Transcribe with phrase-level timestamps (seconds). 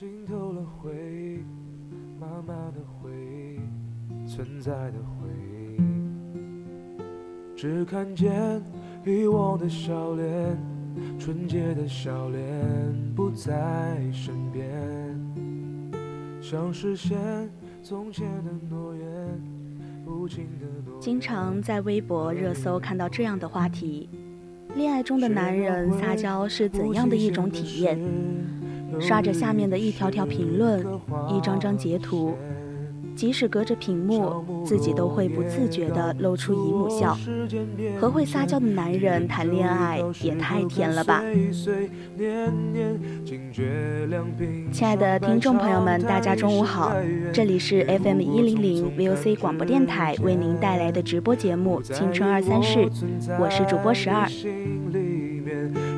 [0.00, 1.44] 浸透了回忆，
[2.18, 5.28] 妈妈的回忆，存在的回
[5.76, 5.82] 忆。
[7.54, 8.62] 只看见
[9.04, 10.56] 遗忘的笑脸，
[11.18, 12.40] 纯洁的笑脸
[13.14, 14.66] 不在身边。
[16.40, 17.18] 想实现
[17.82, 19.04] 从前的诺言，
[20.02, 21.00] 不经的诺言。
[21.02, 24.08] 经常在微博热搜看到这样的话题：
[24.74, 28.00] 恋爱中的男人撒娇是怎样的一种体验？
[28.98, 30.84] 刷着下面的一条条评论，
[31.28, 32.34] 一张张截图，
[33.14, 37.16] 即使隔着屏幕，自己都会不自觉地露出姨母笑。
[38.00, 41.22] 和会撒娇的男人谈恋爱也太甜了吧！
[44.72, 46.94] 亲爱的听众朋友们，大家中午好，
[47.32, 52.78] 这里是 FM 一零零 VOC 广播电台为您带来的直播节目《青春二三事》，
[53.38, 54.26] 我是主播十二。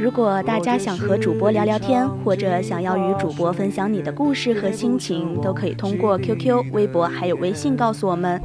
[0.00, 8.40] 如果大家想和主播聊聊天，或者想要与主播分享你的故事和心情，都可以通过 QQ、微博还有微信告诉我们。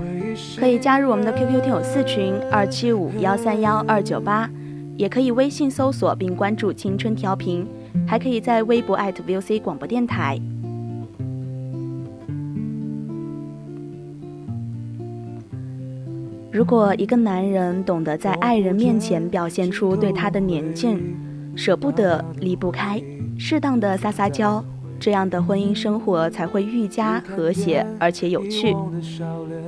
[0.59, 4.49] 可以加入我们的 QQ 听友四群二七五幺三幺二九八，
[4.97, 7.65] 也可以微信搜索并关注青春调频，
[8.05, 10.37] 还可以在微博 @VOC 广播电台。
[16.51, 21.01] 如果一个男人懂得在爱人面前表现出对他的黏敬，
[21.55, 23.01] 舍不得，离不开，
[23.37, 24.63] 适当的撒撒娇，
[24.99, 28.75] 这样的婚姻生活才会愈加和谐而且有趣。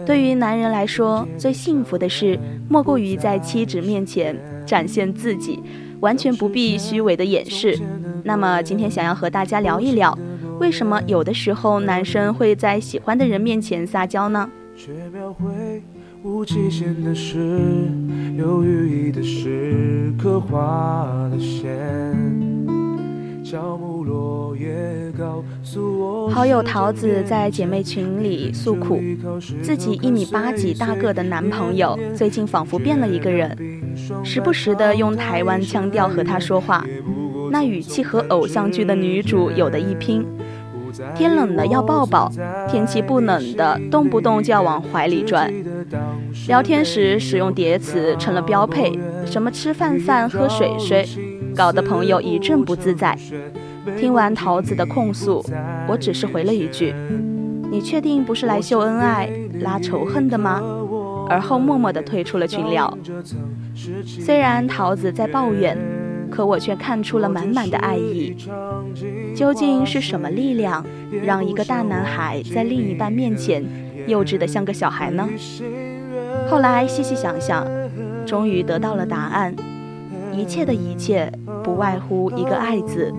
[0.05, 2.39] 对于男人来说，最幸福的事
[2.69, 5.61] 莫过于在妻子面前展现自己，
[5.99, 7.79] 完全不必虚伪的掩饰。
[8.23, 10.17] 那么今天想要和大家聊一聊，
[10.59, 14.49] 为什么有的时候男生会在喜欢的人面前撒娇呢？
[16.27, 17.37] 无期限的事，
[18.37, 21.65] 有寓意的事，刻画的线。
[26.29, 29.01] 好友桃子在姐妹群里诉苦，
[29.61, 33.57] 自己一米八几大个的男朋友最近仿佛变了一个人，
[34.21, 36.85] 时不时的用台湾腔调和她说话，
[37.51, 40.25] 那语气和偶像剧的女主有的一拼。
[41.15, 42.29] 天冷了要抱抱，
[42.67, 45.53] 天气不冷的动不动就要往怀里钻。
[46.47, 51.07] 聊天时使用叠词成了标配，什么吃饭饭喝水水，
[51.55, 53.17] 搞得朋友一阵不自在。
[53.97, 55.43] 听完桃子的控诉，
[55.87, 56.93] 我只是回了一句
[57.71, 59.29] ：“你确定不是来秀恩爱、
[59.61, 60.61] 拉仇恨的吗？”
[61.29, 62.97] 而后默默地退出了群聊。
[64.19, 65.77] 虽然桃子在抱怨。
[66.29, 68.35] 可我却看出了满满的爱意。
[69.33, 70.85] 究竟是什么力量，
[71.23, 73.63] 让一个大男孩在另一半面前
[74.07, 75.27] 幼稚的像个小孩呢？
[76.49, 77.67] 后来细细想想，
[78.25, 79.53] 终于得到了答案。
[80.33, 81.31] 一切的一切，
[81.63, 83.13] 不外乎一个“爱”字。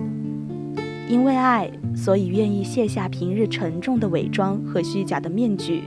[1.07, 5.81] 因为爱，所以愿意卸下平日沉重的伪装和虚假的面具；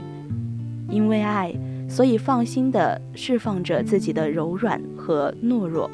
[0.89, 1.53] 因为爱，
[1.89, 5.89] 所以放心的释放着自己的柔软和懦弱。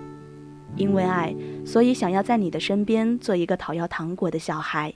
[0.75, 4.93] 因为爱，所以想要在你的身边做一个讨要糖果的小孩。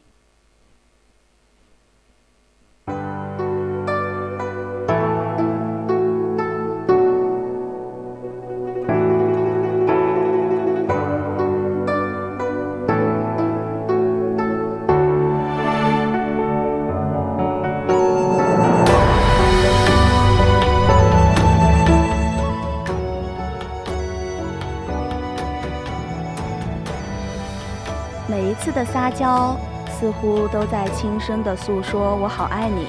[28.74, 29.56] 的撒娇，
[29.88, 32.88] 似乎都在轻声的诉说“我好爱你”。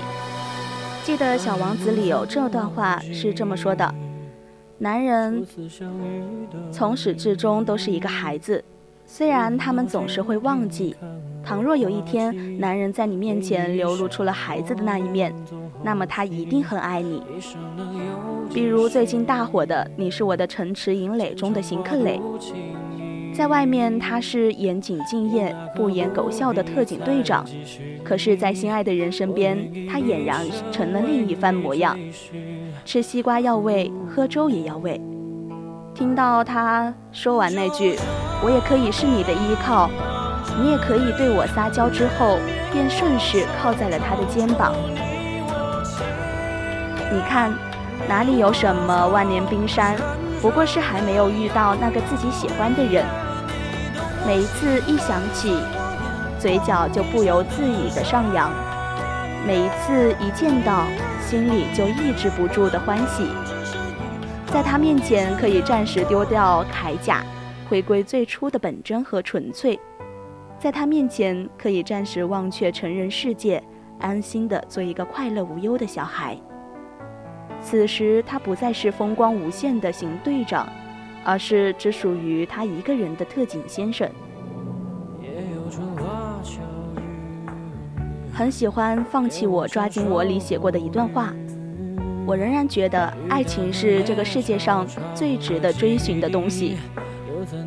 [1.05, 3.95] 记得《小王子》里有这段话是这么说的
[4.79, 5.47] ：“男人
[6.73, 8.65] 从始至终都是一个孩子，
[9.05, 10.97] 虽然他们总是会忘记，
[11.45, 15.35] 倘若有一天男人在你面前流露出了孩子的那一面，
[15.83, 17.23] 那么他一定很爱你。
[18.55, 22.19] 比如最近大火的《你是我的城池营垒》中的邢克磊，
[23.37, 27.45] 在外面他是严谨敬业、不言狗笑的特警队长，
[28.05, 29.59] 可是，在心爱的人身边，
[29.91, 31.99] 他俨然成了另一番模样。
[32.85, 35.01] 吃西瓜要喂，喝粥也要喂。
[35.95, 37.97] 听到他说完那句
[38.43, 39.91] “我也可以是你的依靠，
[40.61, 42.39] 你也可以对我撒娇”之后，
[42.73, 44.73] 便顺势靠在了他的肩膀。
[47.13, 47.53] 你看，
[48.09, 49.97] 哪里有什么万年冰山，
[50.41, 53.05] 不过是还没有遇到那个自己喜欢的人。
[54.27, 55.55] 每一次一想起，
[56.39, 58.51] 嘴角就不由自主的上扬；
[59.47, 60.87] 每一次一见到，
[61.21, 63.29] 心里就抑制不住的欢喜。
[64.47, 67.23] 在他面前，可以暂时丢掉铠甲，
[67.69, 69.79] 回归最初的本真和纯粹；
[70.59, 73.63] 在他面前，可以暂时忘却成人世界，
[74.01, 76.35] 安心的做一个快乐无忧的小孩。
[77.61, 80.67] 此时，他不再是风光无限的邢队长，
[81.25, 84.09] 而是只属于他一个人的特警先生。
[88.33, 91.33] 很喜欢《放弃我，抓紧我》里写过的一段话。
[92.27, 96.77] 我仍然觉得，爱情是这个世界上最值得追寻的东西。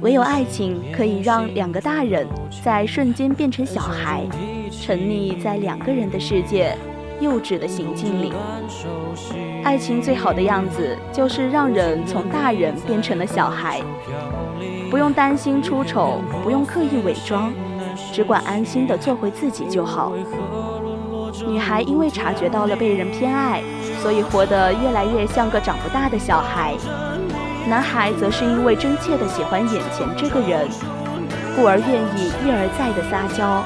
[0.01, 2.27] 唯有爱情可以让两个大人
[2.63, 4.25] 在瞬间变成小孩，
[4.71, 6.75] 沉溺在两个人的世界
[7.19, 8.33] 幼稚的行径里。
[9.63, 13.81] 爱情最好的样子，就是让人从大人变成了小孩，
[14.89, 17.53] 不用担心出丑，不用刻意伪装，
[18.13, 20.13] 只管安心的做回自己就好。
[21.47, 23.61] 女孩因为察觉到了被人偏爱。
[23.99, 26.75] 所以活得越来越像个长不大的小孩，
[27.67, 30.67] 男孩则是因为真切的喜欢眼前这个人，
[31.55, 33.65] 故而愿意一而再的撒娇，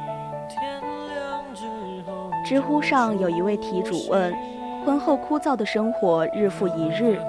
[2.45, 4.35] 知乎上有一位题主问：
[4.85, 7.19] 婚后枯燥的生活日复一日，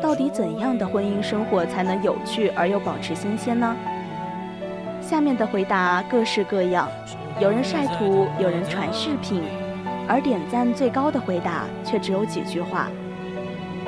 [0.00, 3.76] 到底怎样的婚姻生活才能有趣而又保持新鲜呢？
[5.00, 6.88] 下面的回答各式各样，
[7.40, 9.42] 有人晒图，有人传视频，
[10.08, 12.88] 而点赞最高的回答却只有几句话：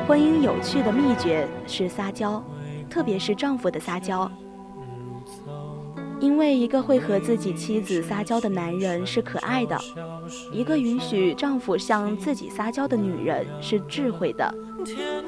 [0.06, 2.42] 婚姻有趣的秘诀是撒娇，
[2.90, 4.30] 特别是丈夫的撒娇。
[6.22, 9.76] 因为一个会和自己妻子撒娇的男人是可爱的，
[10.52, 14.54] 一个允许丈夫向自己撒娇的女人是智慧的，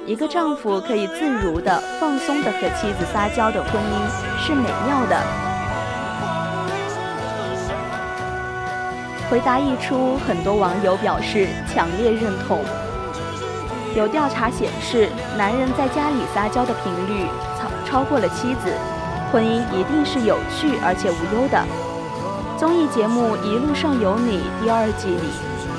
[0.06, 5.20] 一个丈夫可以自如的、放松的和妻子撒娇的婚姻是美妙的。
[9.28, 12.60] 回答一出，很多网友表示强烈认同。
[13.96, 17.26] 有调查显示，男人在家里撒娇的频率
[17.58, 18.72] 超超过了妻子。
[19.34, 21.60] 婚姻一定是有趣而且无忧的。
[22.56, 25.26] 综艺节目《一路上有你》第二季里，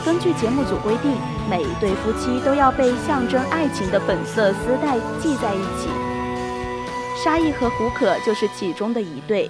[0.04, 1.16] 根据节目组规定，
[1.50, 5.88] 每一对夫妻都要被象征爱情的粉色丝带系在一起。
[7.16, 9.50] 沙溢和胡可就是其中的一对。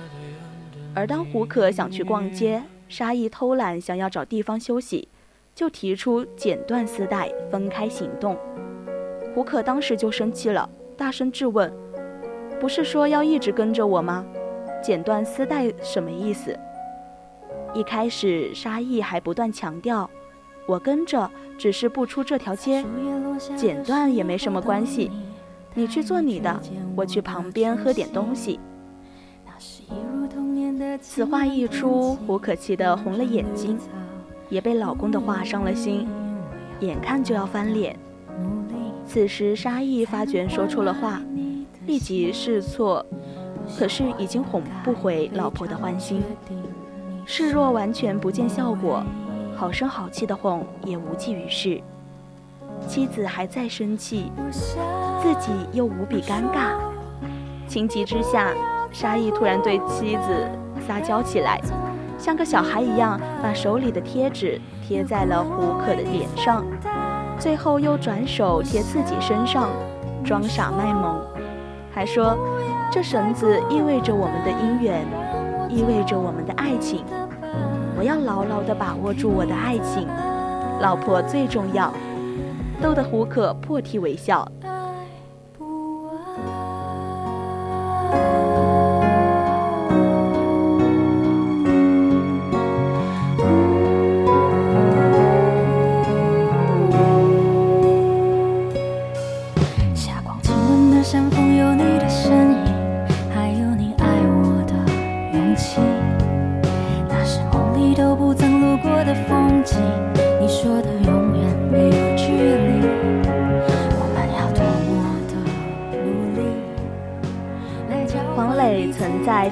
[0.94, 5.08] 而当胡可想去逛街，沙溢偷懒想要找地方休息，
[5.56, 8.38] 就提出剪断丝带，分开行动。
[9.34, 11.74] 胡可当时就生气了，大声质问。
[12.60, 14.26] 不是说要一直跟着我吗？
[14.84, 16.58] 剪断丝带什么意思？
[17.74, 20.10] 一开始沙溢还不断强调，
[20.68, 22.86] 我跟着只是不出这条街，
[23.56, 25.12] 剪断也没什么关系。
[25.74, 26.60] 你去做你的，
[26.96, 28.60] 我去旁边喝点东西。
[31.02, 33.78] 此话一出，胡可气得红了眼睛，
[34.50, 36.08] 也被老公的话伤了心，
[36.80, 37.98] 眼看就要翻脸。
[39.06, 41.22] 此时沙溢发觉说出了话。
[41.86, 43.06] 立即试错，
[43.78, 46.24] 可是已经哄不回老婆的欢心。
[47.26, 49.04] 示弱完全不见效果，
[49.56, 51.82] 好声好气的哄也无济于事。
[52.88, 56.78] 妻子还在生气，自己又无比尴尬。
[57.68, 58.54] 情急之下，
[58.92, 60.50] 沙溢突然对妻子
[60.86, 61.60] 撒娇起来，
[62.20, 66.64] 像个小孩一样，把手里的贴纸贴在了胡可的脸上，
[67.40, 69.70] 最后又转手贴自己身上，
[70.24, 71.25] 装傻卖萌。
[71.96, 72.38] 还说，
[72.92, 75.08] 这绳子意味着我们的姻缘，
[75.70, 77.06] 意味着我们的爱情。
[77.98, 80.06] 我要牢牢地把握住我的爱情，
[80.82, 81.90] 老婆最重要。
[82.82, 84.46] 逗得胡可破涕为笑。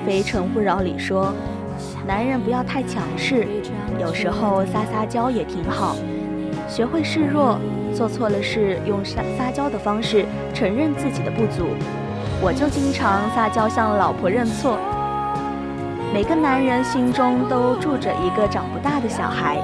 [0.05, 1.33] 非诚勿扰》里说，
[2.05, 3.47] 男人不要太强势，
[3.99, 5.95] 有时候撒撒娇也挺好。
[6.67, 7.57] 学会示弱，
[7.93, 11.67] 做错了事用撒撒娇的方式承认自己的不足。
[12.41, 14.77] 我就经常撒娇向老婆认错。
[16.13, 19.57] 每个男人心中都住着一个长不大的小孩，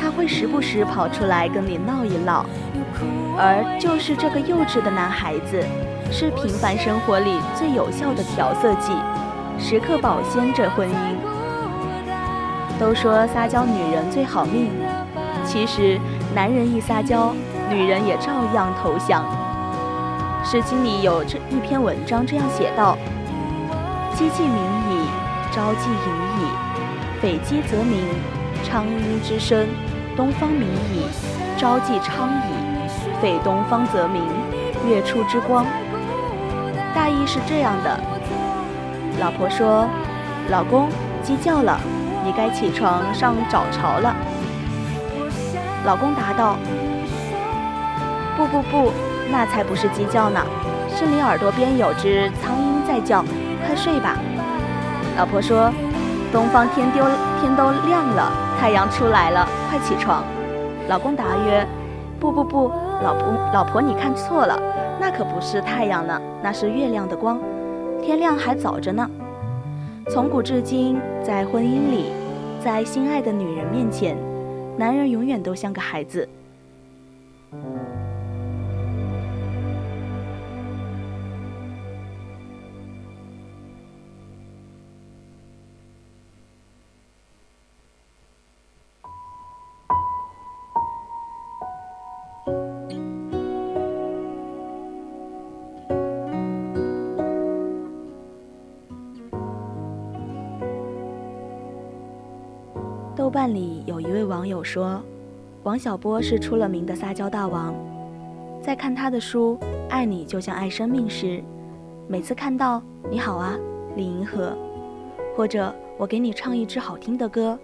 [0.00, 2.44] 他会时不时跑出来跟你闹一闹，
[3.36, 5.64] 而就是这个幼稚的男孩子，
[6.10, 8.92] 是平凡生活里最有效的调色剂。
[9.58, 10.92] 时刻保鲜着婚姻。
[12.78, 14.70] 都说撒娇女人最好命，
[15.44, 16.00] 其实
[16.34, 17.32] 男人一撒娇，
[17.70, 19.24] 女人也照样投降。
[20.50, 22.98] 《诗经》里有这一篇文章这样写道
[24.14, 24.56] ：“鸡既鸣
[24.90, 25.06] 矣，
[25.52, 25.96] 朝既盈
[26.40, 26.46] 矣。
[27.20, 28.04] 匪鸡则鸣，
[28.64, 29.64] 昌阴之声；
[30.16, 31.06] 东方明矣，
[31.56, 32.52] 朝既昌矣。
[33.20, 34.20] 匪东方则鸣，
[34.88, 35.64] 月出之光。”
[36.92, 38.11] 大意是这样的。
[39.22, 39.86] 老婆说
[40.50, 40.88] ：“老公，
[41.22, 41.78] 鸡叫了，
[42.24, 44.12] 你该起床上早朝了。”
[45.86, 46.56] 老公答道
[48.36, 48.90] ：“不不不，
[49.30, 50.40] 那才不是鸡叫呢，
[50.92, 53.24] 是你耳朵边有只苍蝇在叫，
[53.64, 54.16] 快睡吧。”
[55.16, 55.70] 老婆说
[56.32, 57.04] ：“东方天丢
[57.40, 60.24] 天都亮了，太阳出来了，快起床。”
[60.90, 61.64] 老公答曰
[62.18, 62.72] ：“不不不，
[63.04, 64.60] 老婆老婆你看错了，
[64.98, 67.38] 那可不是太阳呢，那是月亮的光。”
[68.02, 69.08] 天亮还早着呢。
[70.10, 72.06] 从古至今，在婚姻里，
[72.62, 74.18] 在心爱的女人面前，
[74.76, 76.28] 男人永远都像个孩子。
[103.22, 105.00] 豆瓣里有一位网友说，
[105.62, 107.72] 王小波是出了名的撒娇大王。
[108.60, 109.56] 在看他的书
[109.88, 111.40] 《爱你就像爱生命》时，
[112.08, 113.56] 每次看到“你好啊，
[113.94, 114.52] 李银河”，
[115.38, 117.56] 或者“我给你唱一支好听的歌，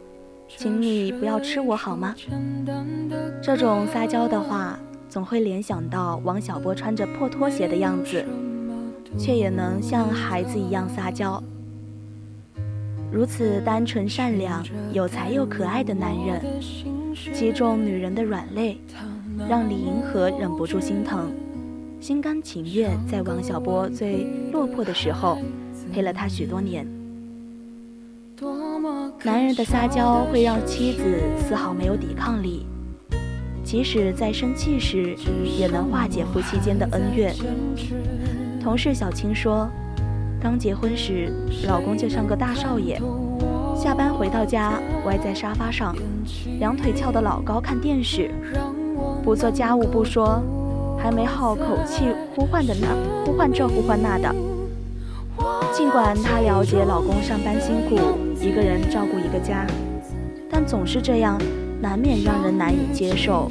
[0.46, 2.14] 请你不要吃我好吗”，
[3.42, 8.24] 这种撒娇的话，总会联想到王小波穿着破拖鞋的样子，
[9.18, 11.42] 却也能像孩子一样撒娇。
[13.10, 14.62] 如此单纯善良、
[14.92, 16.42] 有才又可爱的男人，
[17.32, 18.78] 击中女人的软肋，
[19.48, 21.32] 让李银河忍不住心疼，
[22.00, 25.38] 心甘情愿在王小波最落魄的时候
[25.92, 26.86] 陪了他许多年。
[29.24, 32.66] 男人的撒娇会让妻子丝毫没有抵抗力，
[33.64, 35.16] 即使在生气时，
[35.58, 37.34] 也能化解夫妻间的恩怨。
[38.62, 39.66] 同事小青说。
[40.40, 41.32] 刚结婚时，
[41.66, 43.00] 老公就像个大少爷，
[43.76, 44.72] 下班回到家，
[45.04, 45.94] 歪在沙发上，
[46.60, 48.30] 两腿翘得老高看电视，
[49.24, 50.40] 不做家务不说，
[50.96, 52.04] 还没好口气
[52.34, 52.86] 呼唤的那
[53.24, 54.32] 呼唤这呼唤那的。
[55.72, 57.96] 尽管她了解老公上班辛苦，
[58.40, 59.66] 一个人照顾一个家，
[60.48, 61.36] 但总是这样，
[61.80, 63.50] 难免让人难以接受。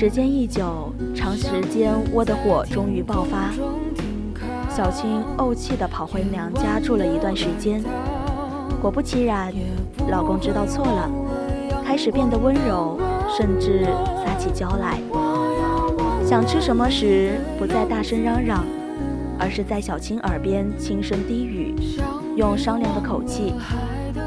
[0.00, 3.50] 时间一久，长时间窝的火终于爆发。
[4.70, 7.82] 小青怄气地跑回娘家住了一段时间。
[8.80, 9.52] 果不其然，
[10.08, 11.10] 老公知道错了，
[11.84, 12.96] 开始变得温柔，
[13.36, 13.86] 甚至
[14.24, 15.00] 撒起娇来。
[16.24, 18.64] 想吃什么时，不再大声嚷嚷，
[19.36, 21.74] 而是在小青耳边轻声低语，
[22.36, 23.52] 用商量的口气：“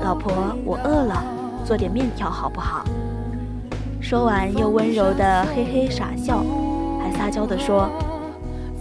[0.03, 0.33] 老婆，
[0.65, 1.23] 我饿了，
[1.63, 2.83] 做点面条好不好？”
[4.01, 6.43] 说完，又温柔的嘿嘿傻笑，
[6.99, 7.87] 还撒娇的说：“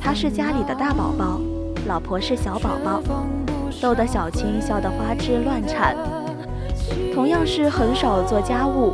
[0.01, 1.39] 他是家里的大宝宝，
[1.87, 3.03] 老婆是小宝宝。”
[3.81, 5.95] 逗得小青笑得花枝乱颤。
[7.15, 8.93] 同样是很少做家务，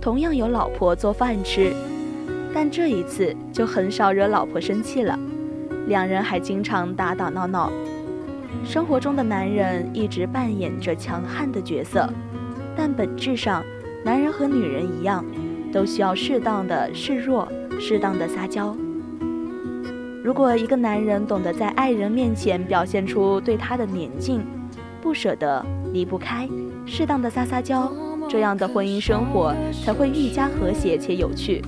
[0.00, 1.74] 同样有老婆做饭吃，
[2.54, 5.18] 但这一次就很少惹老婆生气了。
[5.88, 7.70] 两人还经常打打闹闹。
[8.64, 12.08] 生活中的男人一直扮演着强悍的角色，
[12.76, 13.62] 但本质上，
[14.04, 15.24] 男人和女人一样，
[15.74, 17.48] 都需要适当的示弱，
[17.80, 18.76] 适当的撒娇。
[20.22, 24.40] 如果一个男人懂得在爱人面前表现出对他的黏敬、
[25.02, 26.48] 不舍得、离不开，
[26.86, 27.92] 适当的撒撒娇，
[28.28, 29.52] 这样的婚姻生活
[29.84, 31.60] 才会愈加和谐且有趣。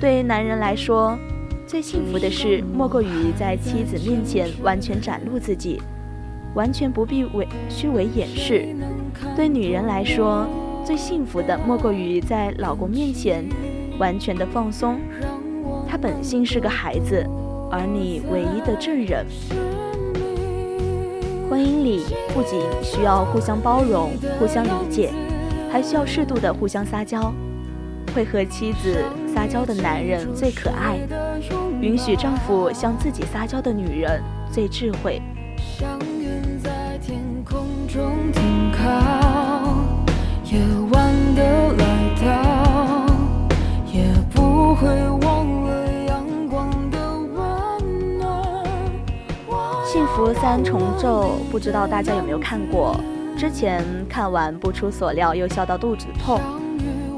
[0.00, 1.14] 对男人来说，
[1.66, 5.78] 最幸福的事莫过于在妻子面前完全展露自己，
[6.54, 8.74] 完全不必伪虚伪掩饰；
[9.36, 10.46] 对女人来说，
[10.84, 13.44] 最幸福的莫过于在老公面前
[13.98, 15.00] 完全的放松。
[15.88, 17.24] 他本性是个孩子。
[17.76, 19.26] 而你唯一的证人。
[21.50, 25.10] 婚姻里不仅需要互相包容、互相理解，
[25.72, 27.34] 还需要适度的互相撒娇。
[28.14, 30.98] 会和妻子撒娇的男人最可爱，
[31.80, 34.22] 允许丈夫向自己撒娇的女人
[34.52, 35.20] 最智慧。
[35.58, 39.23] 像云在天空中停靠，
[40.54, 40.60] 夜
[40.92, 41.84] 晚的来
[42.22, 43.06] 到，
[43.92, 44.88] 也不会。
[50.16, 52.94] 《福三重奏》不知道大家有没有看过？
[53.36, 56.40] 之前看完不出所料，又笑到肚子痛。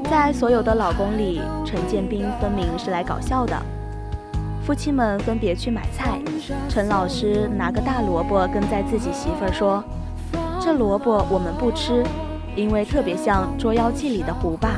[0.09, 3.55] 在所有的老公里，陈建斌分明是来搞笑的。
[4.65, 6.19] 夫妻们分别去买菜，
[6.67, 9.83] 陈老师拿个大萝卜跟在自己媳妇儿说
[10.59, 12.03] ：“这萝卜我们不吃，
[12.57, 14.77] 因为特别像《捉妖记》里的胡巴。”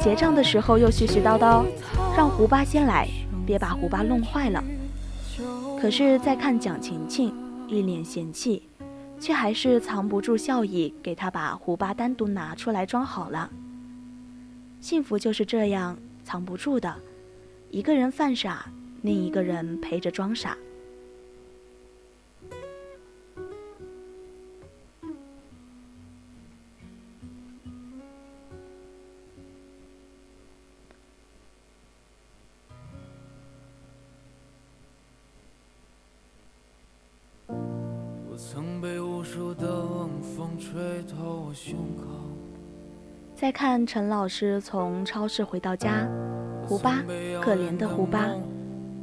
[0.00, 1.64] 结账的时候又絮絮叨叨，
[2.16, 3.08] 让胡巴先来，
[3.44, 4.62] 别把胡巴弄坏了。
[5.80, 7.34] 可是再看蒋勤勤，
[7.66, 8.62] 一脸嫌弃，
[9.18, 13.50] 却还是藏不住笑意，给他把胡巴单独拿出来装好了。
[14.80, 16.94] 幸福就是这样藏不住的，
[17.70, 18.66] 一个人犯傻，
[19.02, 20.56] 另一个人陪着装傻。
[43.34, 46.06] 再看陈老师从超市回到家，
[46.66, 47.02] 胡巴，
[47.40, 48.28] 可怜的胡巴，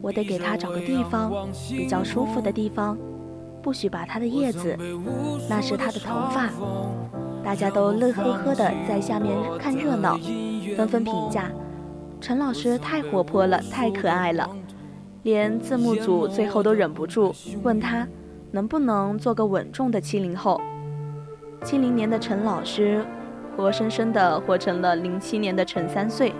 [0.03, 2.95] 我得给他找个地方，比较舒服的地方，
[3.63, 4.77] 不许拔他的叶子，
[5.49, 6.51] 那是他的头发。
[7.43, 10.15] 大家都乐呵呵的在下面看热闹，
[10.77, 11.51] 纷纷评价
[12.21, 14.47] 陈老师太活泼了，太可爱了，
[15.23, 18.07] 连字幕组最后都忍不住问他，
[18.55, 20.61] 能不能做个稳重的七零后？
[21.63, 23.03] 七零年的陈老师。
[23.55, 26.33] 活生生的活成了零七年的陈三岁，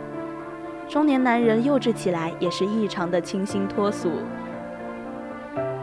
[0.89, 4.11] 中年男人幼稚起来也是异常的清新脱俗。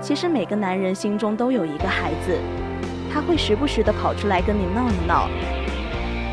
[0.00, 2.36] 其实每个男人心中都有一个孩子，
[3.12, 5.28] 他会时不时的跑出来跟你闹一闹。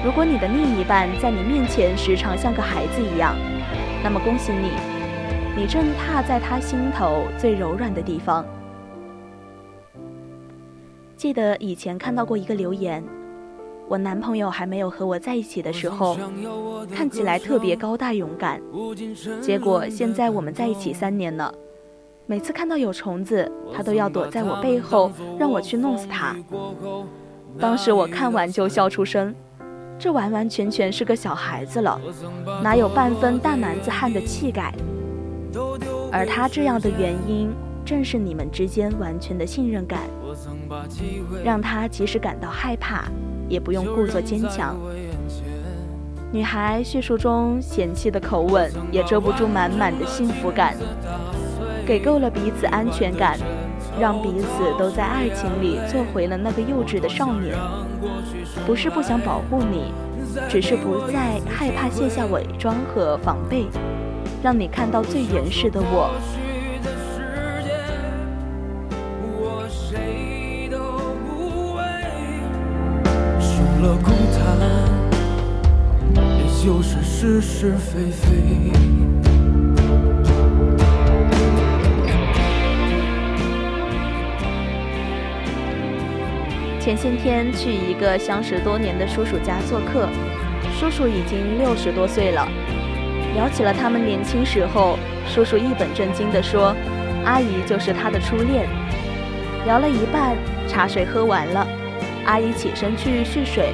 [0.04, 3.36] 如果你的另一半在你面前时常像个孩子一样，
[4.04, 4.72] 那么恭喜你，
[5.56, 8.44] 你正踏在他心头最柔软的地方。
[11.18, 13.04] 记得以前看到过一个留言。
[13.90, 16.16] 我男朋友还没有和我在一起的时候，
[16.94, 18.62] 看起来特别高大勇敢。
[19.42, 21.52] 结果现在我们在一起三年了，
[22.28, 26.36] 每次看到有虫子，他都要躲在我背后，让我去弄死他。
[27.60, 29.34] 当时我看完就笑出声，
[29.98, 32.00] 这完完全全是个小孩子了，
[32.62, 34.72] 哪有半分大男子汉的气概？
[36.12, 37.50] 而他这样的原因，
[37.84, 40.02] 正是你们之间完全的信任感，
[41.44, 43.06] 让他即使感到害怕。
[43.50, 44.76] 也不用故作坚强。
[46.34, 50.76] 女孩叙述中嫌弃的口吻，也遮不住满满的幸福感。
[51.86, 53.40] 给够了彼此安全感，
[53.98, 57.56] 让彼此都在爱情里做回了那个幼稚的少年。
[58.66, 59.94] 不是不想保护你，
[60.50, 63.66] 只是不再害怕卸下伪装和防备，
[64.44, 66.12] 让你看到最原始的我。
[73.88, 74.60] 了空谈，
[76.38, 78.28] 也就是是是非非。
[86.82, 90.10] 前些天去一个相识多年的叔叔家做客，
[90.78, 92.46] 叔叔已经六十多岁了。
[93.36, 96.76] 聊起了他们年轻时候，叔叔一本正经地说
[97.24, 98.68] ：“阿姨就是他的初恋。”
[99.66, 100.36] 聊了一半，
[100.68, 101.66] 茶水喝完了。
[102.28, 103.74] 阿姨起身去蓄水，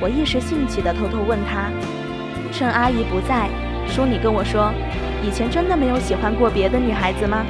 [0.00, 1.70] 我一时兴起的偷偷问她
[2.52, 3.48] ：“趁阿姨不在，
[3.86, 4.72] 叔你跟我说，
[5.22, 7.46] 以前真的没有喜欢过别的女孩子吗？”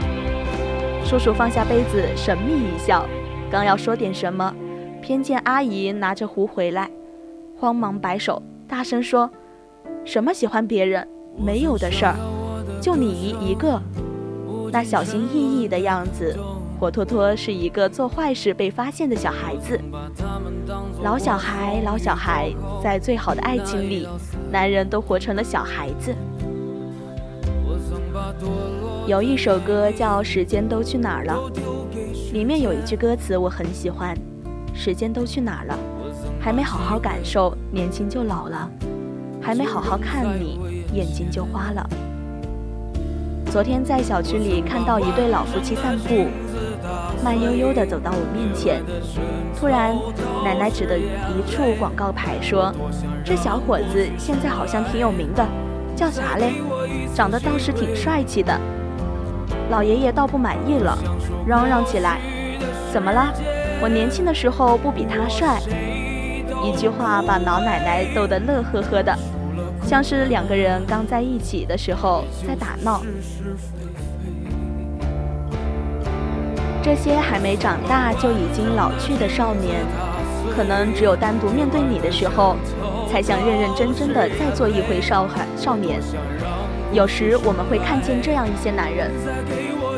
[1.04, 3.06] 叔叔放下杯子，神秘一笑，
[3.50, 4.54] 刚要说点什么，
[5.00, 6.90] 偏见阿姨拿着壶回来，
[7.58, 9.30] 慌忙摆手，大声说
[10.04, 11.08] ：“什么喜欢别人？
[11.36, 12.14] 没有的事儿，
[12.80, 13.80] 就你一一个。”
[14.70, 16.36] 那小心翼翼的样子，
[16.78, 19.80] 活脱脱是一个做坏事被发现的小孩子。
[21.02, 24.08] 老小孩，老小孩，在最好的爱情里，
[24.50, 26.14] 男人都活成了小孩子。
[29.06, 31.34] 有一首歌叫《时间都去哪儿了》，
[32.32, 34.16] 里面有一句歌词我很喜欢
[34.74, 35.78] ：“时间都去哪儿了？
[36.40, 38.68] 还没好好感受，年轻就老了；
[39.40, 40.58] 还没好好看你，
[40.92, 41.88] 眼睛就花了。”
[43.52, 46.26] 昨天在小区里看到一对老夫妻散步，
[47.22, 48.82] 慢悠悠地走到我面前，
[49.58, 49.94] 突然，
[50.44, 52.72] 奶奶指着一处广告牌说
[53.24, 55.46] ：“这小伙子现在好像挺有名的，
[55.94, 56.54] 叫啥嘞？
[57.14, 58.58] 长得倒是挺帅气的。”
[59.70, 60.98] 老爷爷倒不满意了，
[61.46, 62.20] 嚷嚷起来
[62.92, 63.32] ：“怎么了？
[63.80, 65.58] 我年轻的时候不比他帅？”
[66.62, 69.16] 一句话把老奶奶逗得乐呵呵的。
[69.86, 73.02] 像是两个人刚在一起的时候在打闹。
[76.84, 79.80] 这些还没长大就已经老去的少年，
[80.54, 82.56] 可能只有单独面对你的时候，
[83.10, 85.98] 才想认认真真的再做一回少孩少年。
[86.92, 89.10] 有时我们会看见这样一些男人，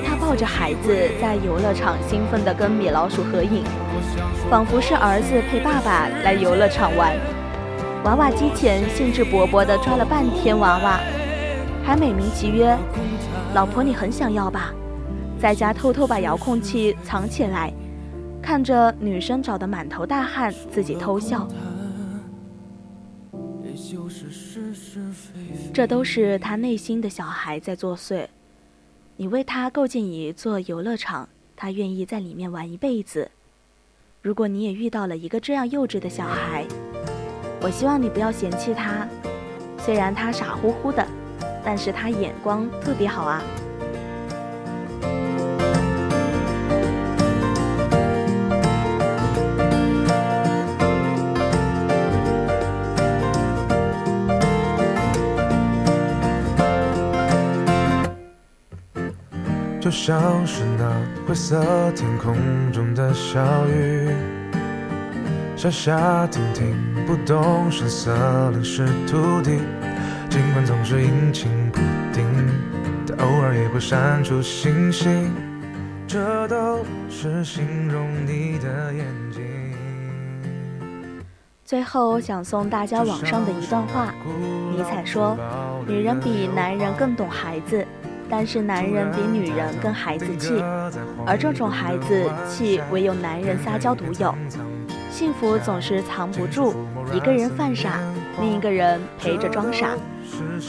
[0.07, 3.65] 他抱着孩子在游乐场兴奋地跟米老鼠合影，
[4.49, 7.13] 仿佛是儿子陪爸爸来游乐场玩。
[8.05, 11.01] 娃娃机前兴致勃勃地抓了半天娃娃，
[11.85, 12.79] 还美名其曰
[13.55, 14.73] ：“老婆，你很想要吧？”
[15.47, 17.73] 在家偷偷把遥控器藏起来，
[18.43, 21.47] 看着女生找得满头大汗，自己偷笑。
[25.73, 28.27] 这都是他内心的小孩在作祟。
[29.17, 33.31] 你为他构建一座游乐场，他愿意在里面玩一辈子。
[34.23, 36.65] 如果你也遇到了一个这样幼稚的小孩，
[37.61, 39.07] 我希望你不要嫌弃他，
[39.79, 41.07] 虽然他傻乎乎的，
[41.65, 43.41] 但是他眼光特别好啊。
[59.87, 60.93] 就像是那
[61.29, 62.35] 灰色天空
[62.73, 64.11] 中的小雨。
[65.55, 69.61] 下下停停，不动声色淋湿土地。
[70.29, 71.79] 尽管总是阴晴不
[72.13, 72.25] 定，
[73.07, 75.33] 但偶尔也会闪出星星。
[76.09, 79.41] 这都是形容你的眼睛。
[81.65, 84.13] 最后想送大家网上的一段话：
[84.73, 85.39] 尼采说，
[85.87, 87.87] 女人比男人更懂孩子，
[88.29, 90.63] 但是男人比女人更孩子气，
[91.25, 94.35] 而这种孩子气唯有男人撒娇独有。
[95.11, 96.75] 幸福总是藏不住，
[97.13, 98.01] 一个人犯傻，
[98.41, 99.91] 另一个人陪着装傻，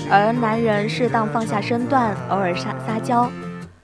[0.10, 3.30] 而男人适当放下身段，偶尔撒撒娇，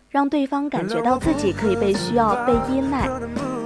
[0.09, 3.09] 让对方感觉到自己可以被需要、被依赖，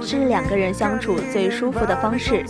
[0.02, 2.44] 是两个人相处最舒服的方式。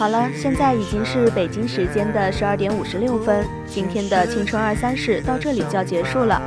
[0.00, 6.40] 好了，现在已经是北京时间的十二点五十六分，今天的青春二三事到这里就要结束了。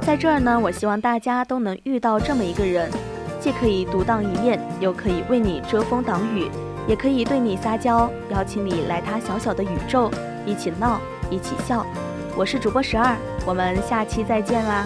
[0.00, 2.90] 在这儿呢，我希望大家都能遇到这么一个人，
[3.38, 6.50] 既可以独当一面，又可以为你遮风挡雨，
[6.88, 10.10] 也可以对你撒娇，邀请你来他小小的宇宙，
[10.44, 11.86] 一起闹，一起笑。
[12.34, 14.84] 我是主播十二，我们下期再见啦。